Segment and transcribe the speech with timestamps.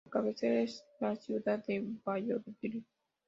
[0.03, 2.81] Su cabecera es la ciudad de Valladolid.